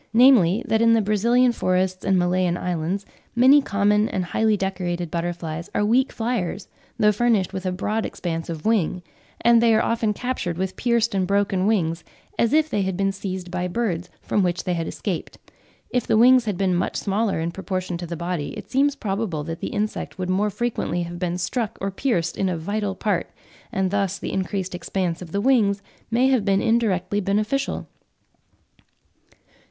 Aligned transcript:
namely, 0.13 0.65
that 0.67 0.81
in 0.81 0.93
the 0.93 0.99
Brazilian 1.01 1.51
forests 1.51 2.03
and 2.03 2.17
Malayan 2.17 2.57
islands, 2.57 3.05
many 3.35 3.61
common 3.61 4.09
and 4.09 4.25
highly 4.25 4.57
decorated 4.57 5.11
butterflies 5.11 5.69
are 5.75 5.85
weak 5.85 6.11
flyers, 6.11 6.67
though 6.97 7.11
furnished 7.11 7.53
with 7.53 7.67
a 7.67 7.71
broad 7.71 8.03
expanse 8.03 8.49
of 8.49 8.65
wing; 8.65 9.03
and 9.41 9.61
they 9.61 9.75
"are 9.75 9.83
often 9.83 10.11
captured 10.11 10.57
with 10.57 10.75
pierced 10.75 11.13
and 11.13 11.27
broken 11.27 11.67
wings, 11.67 12.03
as 12.39 12.51
if 12.51 12.67
they 12.67 12.81
had 12.81 12.97
been 12.97 13.11
seized 13.11 13.51
by 13.51 13.67
birds, 13.67 14.09
from 14.23 14.41
which 14.41 14.63
they 14.63 14.73
had 14.73 14.87
escaped: 14.87 15.37
if 15.91 16.07
the 16.07 16.17
wings 16.17 16.45
had 16.45 16.57
been 16.57 16.73
much 16.73 16.95
smaller 16.95 17.39
in 17.39 17.51
proportion 17.51 17.95
to 17.95 18.07
the 18.07 18.17
body, 18.17 18.57
it 18.57 18.71
seems 18.71 18.95
probable 18.95 19.43
that 19.43 19.59
the 19.59 19.67
insect 19.67 20.17
would 20.17 20.31
more 20.31 20.49
frequently 20.49 21.03
have 21.03 21.19
been 21.19 21.37
struck 21.37 21.77
or 21.79 21.91
pierced 21.91 22.35
in 22.39 22.49
a 22.49 22.57
vital 22.57 22.95
part, 22.95 23.29
and 23.71 23.91
thus 23.91 24.17
the 24.17 24.33
increased 24.33 24.73
expanse 24.73 25.21
of 25.21 25.31
the 25.31 25.39
wings 25.41 25.83
may 26.09 26.27
have 26.27 26.43
been 26.43 26.59
indirectly 26.59 27.19
beneficial." 27.21 27.85